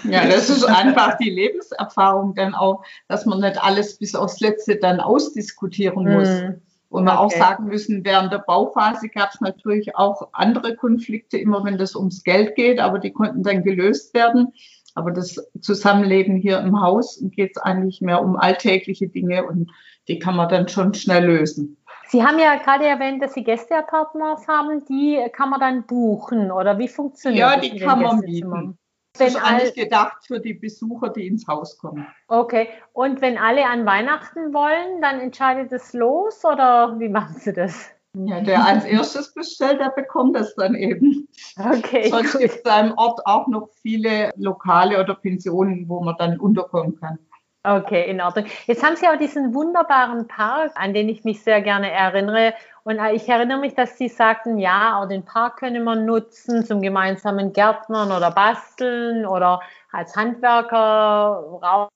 Ja, 0.03 0.25
das 0.25 0.49
ist 0.49 0.63
einfach 0.63 1.17
die 1.17 1.29
Lebenserfahrung 1.29 2.33
dann 2.33 2.55
auch, 2.55 2.83
dass 3.07 3.25
man 3.27 3.41
nicht 3.41 3.61
alles 3.61 3.97
bis 3.97 4.15
aufs 4.15 4.39
Letzte 4.39 4.77
dann 4.77 4.99
ausdiskutieren 4.99 6.11
muss. 6.11 6.29
Mm. 6.29 6.61
Und 6.91 7.05
wir 7.05 7.13
okay. 7.13 7.21
auch 7.21 7.31
sagen 7.31 7.67
müssen, 7.67 8.03
während 8.03 8.33
der 8.33 8.39
Bauphase 8.39 9.07
gab 9.07 9.33
es 9.33 9.39
natürlich 9.39 9.95
auch 9.95 10.27
andere 10.33 10.75
Konflikte, 10.75 11.37
immer 11.37 11.63
wenn 11.63 11.77
das 11.77 11.95
ums 11.95 12.21
Geld 12.23 12.55
geht, 12.55 12.81
aber 12.81 12.99
die 12.99 13.13
konnten 13.13 13.43
dann 13.43 13.63
gelöst 13.63 14.13
werden. 14.13 14.51
Aber 14.93 15.11
das 15.11 15.37
Zusammenleben 15.61 16.35
hier 16.35 16.59
im 16.59 16.81
Haus 16.81 17.23
geht 17.31 17.51
es 17.55 17.61
eigentlich 17.61 18.01
mehr 18.01 18.21
um 18.21 18.35
alltägliche 18.35 19.07
Dinge 19.07 19.45
und 19.45 19.71
die 20.09 20.19
kann 20.19 20.35
man 20.35 20.49
dann 20.49 20.67
schon 20.67 20.93
schnell 20.93 21.25
lösen. 21.25 21.77
Sie 22.09 22.25
haben 22.25 22.39
ja 22.39 22.55
gerade 22.55 22.85
erwähnt, 22.85 23.23
dass 23.23 23.35
Sie 23.35 23.45
Gästeapartments 23.45 24.49
haben, 24.49 24.83
die 24.83 25.17
kann 25.31 25.49
man 25.49 25.61
dann 25.61 25.85
buchen 25.87 26.51
oder 26.51 26.77
wie 26.77 26.89
funktioniert 26.89 27.39
ja, 27.39 27.55
das? 27.55 27.67
Ja, 27.67 27.73
die 27.73 27.79
kann 27.79 28.01
man 28.01 28.19
bieten. 28.19 28.77
Das 29.17 29.29
ist 29.29 29.35
eigentlich 29.35 29.73
gedacht 29.75 30.25
für 30.25 30.39
die 30.39 30.53
Besucher, 30.53 31.09
die 31.09 31.27
ins 31.27 31.47
Haus 31.47 31.77
kommen. 31.77 32.07
Okay. 32.27 32.69
Und 32.93 33.21
wenn 33.21 33.37
alle 33.37 33.65
an 33.65 33.85
Weihnachten 33.85 34.53
wollen, 34.53 35.01
dann 35.01 35.19
entscheidet 35.19 35.71
es 35.71 35.93
los 35.93 36.43
oder 36.45 36.97
wie 36.99 37.09
machen 37.09 37.35
Sie 37.37 37.53
das? 37.53 37.89
Ja, 38.13 38.41
der 38.41 38.65
als 38.65 38.83
erstes 38.83 39.33
bestellt, 39.33 39.79
der 39.79 39.89
bekommt 39.89 40.35
das 40.35 40.53
dann 40.55 40.75
eben. 40.75 41.29
Okay. 41.57 42.09
Sonst 42.09 42.37
gibt 42.37 42.55
es 42.55 42.63
da 42.63 42.81
im 42.81 42.93
Ort 42.97 43.21
auch 43.25 43.47
noch 43.47 43.69
viele 43.81 44.31
Lokale 44.35 44.99
oder 44.99 45.15
Pensionen, 45.15 45.87
wo 45.87 46.01
man 46.01 46.15
dann 46.17 46.37
unterkommen 46.37 46.99
kann. 46.99 47.19
Okay, 47.63 48.09
in 48.09 48.19
Ordnung. 48.21 48.45
Jetzt 48.65 48.83
haben 48.83 48.95
Sie 48.95 49.07
auch 49.07 49.17
diesen 49.17 49.53
wunderbaren 49.53 50.27
Park, 50.27 50.71
an 50.73 50.95
den 50.95 51.09
ich 51.09 51.23
mich 51.23 51.43
sehr 51.43 51.61
gerne 51.61 51.91
erinnere. 51.91 52.55
Und 52.83 52.97
äh, 52.97 53.13
ich 53.13 53.29
erinnere 53.29 53.59
mich, 53.59 53.75
dass 53.75 53.99
Sie 53.99 54.07
sagten, 54.07 54.57
ja, 54.57 54.99
auch 54.99 55.07
den 55.07 55.23
Park 55.23 55.57
können 55.57 55.83
wir 55.83 55.95
nutzen 55.95 56.65
zum 56.65 56.81
gemeinsamen 56.81 57.53
Gärtnern 57.53 58.11
oder 58.11 58.31
Basteln 58.31 59.27
oder 59.27 59.61
als 59.91 60.15
Handwerkerraum. 60.15 61.89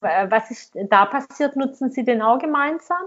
Äh, 0.00 0.28
was 0.28 0.50
ist 0.50 0.76
da 0.88 1.06
passiert? 1.06 1.54
Nutzen 1.54 1.90
Sie 1.90 2.04
den 2.04 2.20
auch 2.20 2.40
gemeinsam? 2.40 3.02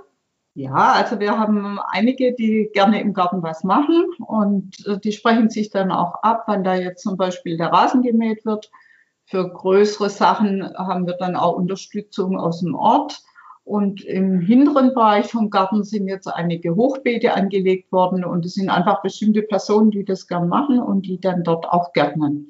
Ja, 0.56 0.94
also 0.94 1.20
wir 1.20 1.38
haben 1.38 1.80
einige, 1.90 2.34
die 2.34 2.70
gerne 2.74 3.02
im 3.02 3.14
Garten 3.14 3.44
was 3.44 3.66
machen 3.66 4.06
und 4.20 4.88
äh, 4.88 5.00
die 5.00 5.12
sprechen 5.12 5.50
sich 5.50 5.70
dann 5.70 5.92
auch 5.92 6.24
ab, 6.24 6.44
wann 6.48 6.64
da 6.64 6.76
jetzt 6.76 7.04
zum 7.04 7.18
Beispiel 7.18 7.58
der 7.58 7.74
Rasen 7.74 8.04
gemäht 8.04 8.46
wird 8.46 8.72
für 9.34 9.50
größere 9.50 10.12
Sachen 10.12 10.64
haben 10.78 11.08
wir 11.08 11.16
dann 11.16 11.36
auch 11.36 11.56
Unterstützung 11.56 12.38
aus 12.38 12.60
dem 12.60 12.76
Ort. 12.76 13.24
Und 13.64 14.04
im 14.04 14.42
hinteren 14.42 14.94
Bereich 14.94 15.32
vom 15.32 15.50
Garten 15.50 15.84
sind 15.84 16.08
jetzt 16.08 16.28
einige 16.28 16.76
Hochbeete 16.76 17.34
angelegt 17.34 17.92
worden 17.92 18.24
und 18.26 18.46
es 18.46 18.54
sind 18.54 18.70
einfach 18.70 19.02
bestimmte 19.02 19.42
Personen, 19.42 19.90
die 19.90 20.06
das 20.06 20.28
gern 20.28 20.50
machen 20.50 20.80
und 20.80 21.08
die 21.08 21.20
dann 21.20 21.44
dort 21.44 21.66
auch 21.66 21.94
gärtnern. 21.94 22.50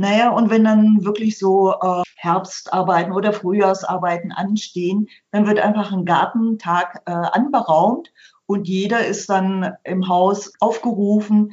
Naja, 0.00 0.30
und 0.30 0.50
wenn 0.50 0.64
dann 0.64 1.04
wirklich 1.04 1.38
so 1.38 1.74
äh, 1.80 2.02
Herbstarbeiten 2.16 3.12
oder 3.12 3.32
Frühjahrsarbeiten 3.32 4.32
anstehen, 4.32 5.06
dann 5.30 5.46
wird 5.46 5.60
einfach 5.60 5.92
ein 5.92 6.04
Gartentag 6.04 7.02
äh, 7.06 7.12
anberaumt 7.12 8.10
und 8.46 8.66
jeder 8.66 9.06
ist 9.06 9.30
dann 9.30 9.74
im 9.84 10.08
Haus 10.08 10.52
aufgerufen, 10.58 11.52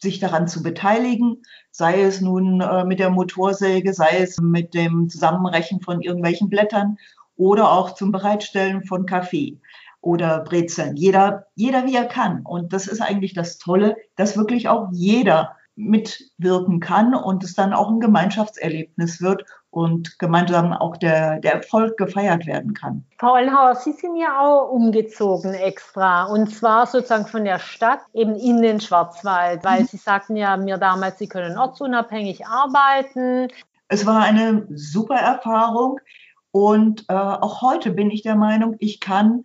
sich 0.00 0.20
daran 0.20 0.48
zu 0.48 0.62
beteiligen, 0.62 1.42
sei 1.70 2.02
es 2.02 2.20
nun 2.20 2.60
äh, 2.60 2.84
mit 2.84 2.98
der 2.98 3.10
Motorsäge, 3.10 3.92
sei 3.92 4.18
es 4.18 4.38
mit 4.40 4.74
dem 4.74 5.08
Zusammenrechen 5.08 5.80
von 5.80 6.00
irgendwelchen 6.00 6.48
Blättern 6.48 6.96
oder 7.36 7.72
auch 7.72 7.94
zum 7.94 8.12
Bereitstellen 8.12 8.84
von 8.84 9.06
Kaffee 9.06 9.58
oder 10.00 10.40
Brezeln. 10.40 10.96
Jeder, 10.96 11.46
jeder 11.54 11.86
wie 11.86 11.96
er 11.96 12.06
kann. 12.06 12.42
Und 12.44 12.72
das 12.72 12.86
ist 12.86 13.00
eigentlich 13.00 13.34
das 13.34 13.58
Tolle, 13.58 13.96
dass 14.16 14.36
wirklich 14.36 14.68
auch 14.68 14.88
jeder 14.92 15.56
mitwirken 15.76 16.80
kann 16.80 17.14
und 17.14 17.44
es 17.44 17.54
dann 17.54 17.72
auch 17.72 17.88
ein 17.88 18.00
Gemeinschaftserlebnis 18.00 19.22
wird 19.22 19.44
und 19.70 20.18
gemeinsam 20.18 20.72
auch 20.72 20.96
der, 20.96 21.40
der 21.40 21.54
Erfolg 21.54 21.96
gefeiert 21.96 22.46
werden 22.46 22.74
kann. 22.74 23.04
Frau 23.18 23.34
Ollenhauer, 23.34 23.74
Sie 23.74 23.92
sind 23.92 24.16
ja 24.16 24.40
auch 24.40 24.70
umgezogen 24.70 25.54
extra 25.54 26.24
und 26.24 26.48
zwar 26.48 26.86
sozusagen 26.86 27.26
von 27.26 27.44
der 27.44 27.58
Stadt 27.58 28.00
eben 28.14 28.34
in 28.36 28.62
den 28.62 28.80
Schwarzwald, 28.80 29.64
weil. 29.64 29.84
Sie 29.88 29.96
sagten 29.96 30.36
ja 30.36 30.56
mir 30.56 30.76
damals, 30.76 31.18
Sie 31.18 31.28
können 31.28 31.56
ortsunabhängig 31.56 32.46
arbeiten. 32.46 33.48
Es 33.88 34.04
war 34.04 34.22
eine 34.22 34.66
super 34.70 35.16
Erfahrung 35.16 36.00
und 36.50 37.04
äh, 37.08 37.14
auch 37.14 37.62
heute 37.62 37.90
bin 37.90 38.10
ich 38.10 38.22
der 38.22 38.36
Meinung, 38.36 38.76
ich 38.78 39.00
kann 39.00 39.44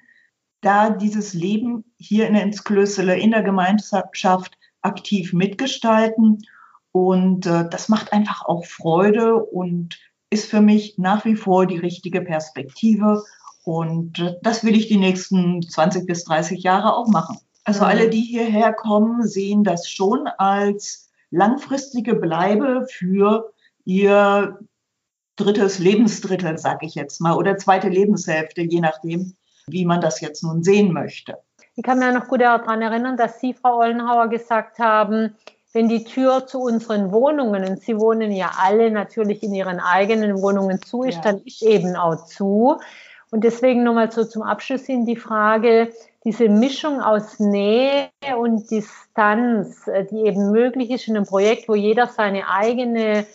da 0.61 0.89
dieses 0.89 1.33
Leben 1.33 1.83
hier 1.97 2.27
in 2.27 2.35
Enzklössele 2.35 3.17
in 3.17 3.31
der 3.31 3.43
Gemeinschaft 3.43 4.57
aktiv 4.81 5.33
mitgestalten 5.33 6.39
und 6.91 7.45
äh, 7.45 7.67
das 7.69 7.89
macht 7.89 8.13
einfach 8.13 8.45
auch 8.45 8.65
Freude 8.65 9.35
und 9.35 9.99
ist 10.33 10.49
für 10.49 10.61
mich 10.61 10.97
nach 10.97 11.23
wie 11.25 11.35
vor 11.35 11.65
die 11.65 11.77
richtige 11.77 12.21
Perspektive. 12.21 13.23
Und 13.63 14.19
äh, 14.19 14.35
das 14.41 14.63
will 14.63 14.75
ich 14.75 14.87
die 14.87 14.97
nächsten 14.97 15.61
20 15.61 16.05
bis 16.05 16.25
30 16.25 16.63
Jahre 16.63 16.95
auch 16.95 17.07
machen. 17.07 17.37
Also 17.63 17.81
mhm. 17.81 17.85
alle, 17.85 18.09
die 18.09 18.21
hierher 18.21 18.73
kommen, 18.73 19.25
sehen 19.25 19.63
das 19.63 19.89
schon 19.89 20.27
als 20.37 21.11
langfristige 21.31 22.15
Bleibe 22.15 22.85
für 22.91 23.53
ihr 23.85 24.59
drittes 25.35 25.79
Lebensdrittel, 25.79 26.57
sag 26.57 26.83
ich 26.83 26.95
jetzt 26.95 27.19
mal, 27.21 27.35
oder 27.35 27.57
zweite 27.57 27.89
Lebenshälfte, 27.89 28.61
je 28.61 28.81
nachdem, 28.81 29.35
wie 29.67 29.85
man 29.85 30.01
das 30.01 30.21
jetzt 30.21 30.43
nun 30.43 30.63
sehen 30.63 30.91
möchte. 30.93 31.37
Ich 31.75 31.83
kann 31.83 31.97
mir 31.97 32.11
noch 32.11 32.27
gut 32.27 32.41
daran 32.41 32.81
erinnern, 32.81 33.17
dass 33.17 33.39
Sie, 33.39 33.53
Frau 33.53 33.79
Ollenhauer, 33.79 34.27
gesagt 34.27 34.77
haben, 34.77 35.35
wenn 35.73 35.89
die 35.89 36.03
Tür 36.03 36.45
zu 36.45 36.61
unseren 36.61 37.11
Wohnungen, 37.11 37.67
und 37.67 37.81
Sie 37.81 37.99
wohnen 37.99 38.31
ja 38.31 38.51
alle 38.59 38.91
natürlich 38.91 39.41
in 39.43 39.53
Ihren 39.53 39.79
eigenen 39.79 40.41
Wohnungen 40.41 40.81
zu 40.81 41.03
ist, 41.03 41.15
ja. 41.15 41.21
dann 41.21 41.41
ist 41.43 41.63
eben 41.63 41.95
auch 41.95 42.25
zu. 42.25 42.77
Und 43.31 43.43
deswegen 43.43 43.83
nochmal 43.83 44.11
so 44.11 44.23
zum 44.23 44.43
Abschluss 44.43 44.85
hin 44.85 45.05
die 45.05 45.15
Frage, 45.15 45.91
diese 46.23 46.47
Mischung 46.47 47.01
aus 47.01 47.39
Nähe 47.39 48.09
und 48.37 48.69
Distanz, 48.69 49.87
äh, 49.87 50.05
die 50.05 50.27
eben 50.27 50.51
möglich 50.51 50.91
ist 50.91 51.07
in 51.07 51.17
einem 51.17 51.25
Projekt, 51.25 51.67
wo 51.67 51.73
jeder 51.73 52.07
seine 52.07 52.47
eigene 52.49 53.25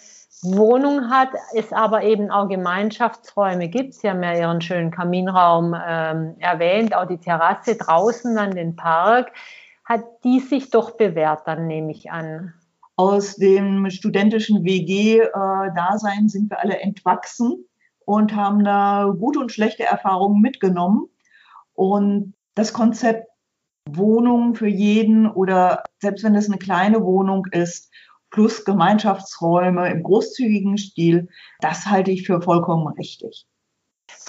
Wohnung 0.42 1.10
hat, 1.10 1.30
es 1.56 1.72
aber 1.72 2.04
eben 2.04 2.30
auch 2.30 2.48
Gemeinschaftsräume 2.48 3.68
gibt. 3.68 3.94
Sie 3.94 4.08
haben 4.08 4.22
ja 4.22 4.34
Ihren 4.34 4.60
schönen 4.60 4.92
Kaminraum 4.92 5.74
ähm, 5.74 6.36
erwähnt, 6.38 6.94
auch 6.94 7.06
die 7.06 7.18
Terrasse 7.18 7.74
draußen, 7.74 8.36
dann 8.36 8.52
den 8.52 8.76
Park 8.76 9.32
hat 9.88 10.04
die 10.22 10.40
sich 10.40 10.70
doch 10.70 10.96
bewährt, 10.98 11.46
dann 11.46 11.66
nehme 11.66 11.90
ich 11.90 12.10
an. 12.10 12.52
Aus 12.96 13.36
dem 13.36 13.88
studentischen 13.90 14.62
WG-Dasein 14.64 16.26
äh, 16.26 16.28
sind 16.28 16.50
wir 16.50 16.60
alle 16.60 16.78
entwachsen 16.80 17.64
und 18.04 18.36
haben 18.36 18.64
da 18.64 19.10
gute 19.18 19.38
und 19.38 19.50
schlechte 19.50 19.84
Erfahrungen 19.84 20.42
mitgenommen. 20.42 21.06
Und 21.72 22.34
das 22.54 22.74
Konzept 22.74 23.28
Wohnung 23.88 24.54
für 24.54 24.68
jeden 24.68 25.26
oder 25.26 25.84
selbst 26.00 26.22
wenn 26.22 26.34
es 26.34 26.48
eine 26.48 26.58
kleine 26.58 27.02
Wohnung 27.02 27.46
ist, 27.52 27.90
plus 28.30 28.66
Gemeinschaftsräume 28.66 29.90
im 29.90 30.02
großzügigen 30.02 30.76
Stil, 30.76 31.28
das 31.60 31.86
halte 31.86 32.10
ich 32.10 32.26
für 32.26 32.42
vollkommen 32.42 32.88
richtig. 32.88 33.46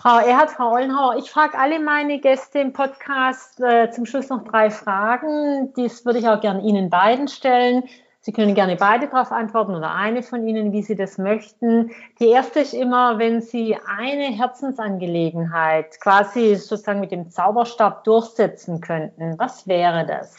Frau 0.01 0.19
Erhard, 0.19 0.51
Frau 0.51 0.71
Ollenhauer, 0.71 1.17
ich 1.17 1.29
frage 1.29 1.57
alle 1.57 1.77
meine 1.77 2.21
Gäste 2.21 2.59
im 2.59 2.71
Podcast 2.71 3.59
äh, 3.59 3.91
zum 3.91 4.05
Schluss 4.05 4.29
noch 4.29 4.45
drei 4.45 4.69
Fragen. 4.69 5.73
Dies 5.73 6.05
würde 6.05 6.19
ich 6.19 6.27
auch 6.29 6.39
gerne 6.39 6.61
Ihnen 6.61 6.89
beiden 6.89 7.27
stellen. 7.27 7.83
Sie 8.21 8.31
können 8.31 8.55
gerne 8.55 8.77
beide 8.77 9.09
darauf 9.09 9.33
antworten 9.33 9.75
oder 9.75 9.93
eine 9.93 10.23
von 10.23 10.47
Ihnen, 10.47 10.71
wie 10.71 10.83
Sie 10.83 10.95
das 10.95 11.17
möchten. 11.17 11.91
Die 12.21 12.29
erste 12.29 12.61
ist 12.61 12.73
immer, 12.73 13.19
wenn 13.19 13.41
Sie 13.41 13.75
eine 13.75 14.27
Herzensangelegenheit 14.27 15.99
quasi 15.99 16.55
sozusagen 16.55 17.01
mit 17.01 17.11
dem 17.11 17.29
Zauberstab 17.29 18.05
durchsetzen 18.05 18.79
könnten. 18.79 19.37
Was 19.37 19.67
wäre 19.67 20.05
das? 20.05 20.37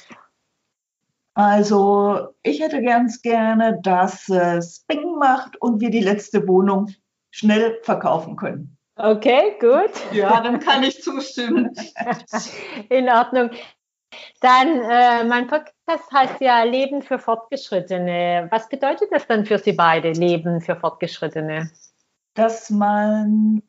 Also 1.35 2.29
ich 2.43 2.63
hätte 2.63 2.83
ganz 2.83 3.21
gerne, 3.21 3.79
dass 3.83 4.27
es 4.31 4.87
Bing 4.89 5.19
macht 5.19 5.61
und 5.61 5.83
wir 5.83 5.91
die 5.91 6.01
letzte 6.01 6.49
Wohnung 6.49 6.89
schnell 7.31 7.79
verkaufen 7.83 8.37
können. 8.37 8.79
Okay, 9.03 9.57
gut. 9.61 9.91
Ja, 10.13 10.41
dann 10.41 10.61
kann 10.61 10.83
ich 10.83 11.03
zustimmen. 11.03 11.75
In 12.91 13.09
Ordnung. 13.09 13.51
Dann, 14.41 14.69
äh, 14.83 15.25
mein 15.25 15.47
Podcast 15.47 16.13
heißt 16.13 16.41
ja 16.41 16.63
Leben 16.65 17.03
für 17.03 17.19
Fortgeschrittene. 17.19 18.49
Was 18.51 18.69
bedeutet 18.69 19.09
das 19.13 19.27
dann 19.27 19.47
für 19.47 19.59
Sie 19.59 19.73
beide, 19.73 20.13
Leben 20.13 20.61
für 20.61 20.77
Fortgeschrittene? 20.77 21.71
Dass 22.35 22.71
man 22.71 23.63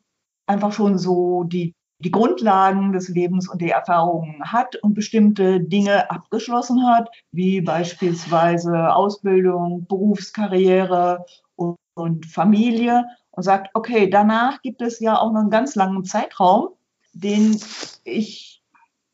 einfach 0.46 0.72
schon 0.72 0.98
so 0.98 1.44
die, 1.44 1.74
die 2.00 2.10
Grundlagen 2.10 2.92
des 2.92 3.08
Lebens 3.08 3.48
und 3.48 3.62
die 3.62 3.70
Erfahrungen 3.70 4.42
hat 4.44 4.76
und 4.76 4.94
bestimmte 4.94 5.60
Dinge 5.60 6.10
abgeschlossen 6.10 6.86
hat, 6.86 7.08
wie 7.30 7.60
beispielsweise 7.60 8.94
Ausbildung, 8.94 9.86
Berufskarriere 9.86 11.24
und, 11.94 12.26
Familie 12.26 13.06
und 13.30 13.42
sagt, 13.42 13.70
okay, 13.74 14.08
danach 14.08 14.62
gibt 14.62 14.82
es 14.82 15.00
ja 15.00 15.18
auch 15.18 15.32
noch 15.32 15.40
einen 15.40 15.50
ganz 15.50 15.74
langen 15.74 16.04
Zeitraum, 16.04 16.68
den 17.12 17.58
ich 18.04 18.62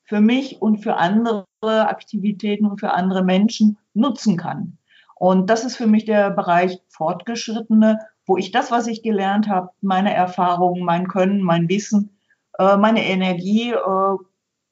für 0.04 0.20
mich 0.20 0.62
und 0.62 0.78
für 0.78 0.96
andere 0.96 1.44
Aktivitäten 1.60 2.66
und 2.66 2.80
für 2.80 2.92
andere 2.92 3.22
Menschen 3.22 3.78
nutzen 3.94 4.36
kann. 4.36 4.78
Und 5.14 5.50
das 5.50 5.64
ist 5.64 5.76
für 5.76 5.86
mich 5.86 6.04
der 6.04 6.30
Bereich 6.30 6.80
Fortgeschrittene, 6.88 7.98
wo 8.24 8.36
ich 8.36 8.52
das, 8.52 8.70
was 8.70 8.86
ich 8.86 9.02
gelernt 9.02 9.48
habe, 9.48 9.70
meine 9.80 10.14
Erfahrungen, 10.14 10.84
mein 10.84 11.08
Können, 11.08 11.42
mein 11.42 11.68
Wissen, 11.68 12.18
äh, 12.58 12.76
meine 12.76 13.04
Energie 13.04 13.72
äh, 13.72 14.16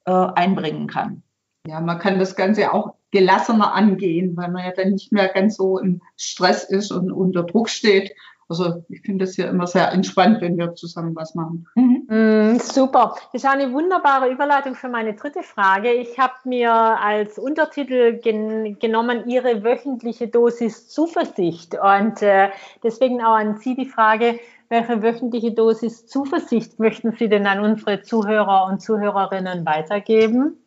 äh, 0.05 0.31
einbringen 0.35 0.87
kann. 0.87 1.23
Ja, 1.67 1.81
man 1.81 1.99
kann 1.99 2.17
das 2.17 2.35
Ganze 2.35 2.71
auch 2.73 2.93
gelassener 3.11 3.73
angehen, 3.73 4.35
weil 4.35 4.51
man 4.51 4.65
ja 4.65 4.71
dann 4.75 4.91
nicht 4.91 5.11
mehr 5.11 5.29
ganz 5.29 5.55
so 5.55 5.79
im 5.79 6.01
Stress 6.15 6.63
ist 6.63 6.91
und 6.91 7.11
unter 7.11 7.43
Druck 7.43 7.69
steht, 7.69 8.13
also 8.49 8.83
ich 8.87 9.01
finde 9.01 9.25
es 9.25 9.35
ja 9.35 9.49
immer 9.49 9.67
sehr 9.67 9.91
entspannt, 9.91 10.41
wenn 10.41 10.57
wir 10.57 10.73
zusammen 10.75 11.15
was 11.15 11.35
machen. 11.35 11.67
Mhm. 11.75 12.05
Mm, 12.07 12.59
super. 12.59 13.15
Das 13.33 13.43
ist 13.43 13.49
eine 13.49 13.73
wunderbare 13.73 14.29
Überleitung 14.29 14.75
für 14.75 14.87
meine 14.87 15.15
dritte 15.15 15.43
Frage. 15.43 15.91
Ich 15.91 16.17
habe 16.17 16.33
mir 16.45 16.71
als 16.71 17.37
Untertitel 17.37 18.19
gen 18.19 18.79
genommen 18.79 19.27
Ihre 19.27 19.63
wöchentliche 19.63 20.29
Dosis 20.29 20.87
Zuversicht. 20.87 21.75
Und 21.75 22.21
äh, 22.21 22.49
deswegen 22.83 23.21
auch 23.21 23.35
an 23.35 23.57
Sie 23.57 23.75
die 23.75 23.89
Frage, 23.89 24.39
welche 24.69 25.01
wöchentliche 25.01 25.51
Dosis 25.51 26.07
Zuversicht 26.07 26.79
möchten 26.79 27.13
Sie 27.17 27.27
denn 27.27 27.47
an 27.47 27.59
unsere 27.59 28.01
Zuhörer 28.01 28.67
und 28.69 28.81
Zuhörerinnen 28.81 29.65
weitergeben? 29.65 30.57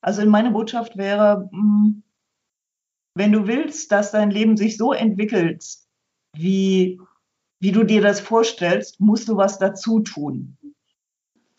Also 0.00 0.24
meine 0.24 0.50
Botschaft 0.50 0.96
wäre, 0.96 1.48
mm, 1.52 2.02
wenn 3.14 3.32
du 3.32 3.46
willst, 3.46 3.92
dass 3.92 4.12
dein 4.12 4.30
Leben 4.30 4.56
sich 4.56 4.76
so 4.76 4.92
entwickelt, 4.92 5.64
wie, 6.34 7.00
wie 7.60 7.72
du 7.72 7.84
dir 7.84 8.00
das 8.00 8.20
vorstellst, 8.20 9.00
musst 9.00 9.28
du 9.28 9.36
was 9.36 9.58
dazu 9.58 10.00
tun. 10.00 10.56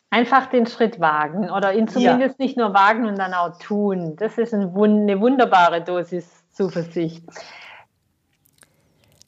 Einfach 0.09 0.47
den 0.47 0.65
Schritt 0.65 0.99
wagen 0.99 1.49
oder 1.49 1.73
ihn 1.73 1.87
zumindest 1.87 2.39
ja. 2.39 2.45
nicht 2.45 2.57
nur 2.57 2.73
wagen 2.73 3.05
und 3.05 3.17
dann 3.17 3.33
auch 3.33 3.57
tun. 3.59 4.15
Das 4.17 4.37
ist 4.37 4.53
eine 4.53 4.73
wunderbare 4.73 5.81
Dosis 5.81 6.27
Zuversicht. 6.51 7.23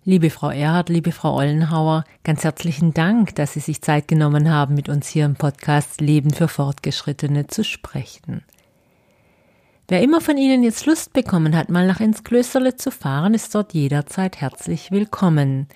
Liebe 0.05 0.29
Frau 0.29 0.49
Erhard, 0.49 0.89
liebe 0.89 1.13
Frau 1.13 1.37
Ollenhauer, 1.37 2.03
ganz 2.25 2.43
herzlichen 2.43 2.93
Dank, 2.93 3.35
dass 3.35 3.53
Sie 3.53 3.61
sich 3.61 3.81
Zeit 3.81 4.09
genommen 4.09 4.51
haben, 4.51 4.75
mit 4.75 4.89
uns 4.89 5.07
hier 5.07 5.23
im 5.23 5.35
Podcast 5.35 6.01
Leben 6.01 6.31
für 6.31 6.49
Fortgeschrittene 6.49 7.47
zu 7.47 7.63
sprechen. 7.63 8.43
Wer 9.93 10.01
immer 10.01 10.21
von 10.21 10.39
Ihnen 10.39 10.63
jetzt 10.63 10.87
Lust 10.87 11.13
bekommen 11.13 11.55
hat, 11.55 11.69
mal 11.69 11.85
nach 11.85 11.99
ins 11.99 12.23
Klösterle 12.23 12.75
zu 12.75 12.89
fahren, 12.89 13.35
ist 13.35 13.53
dort 13.53 13.75
jederzeit 13.75 14.41
herzlich 14.41 14.89
willkommen. 14.89 15.67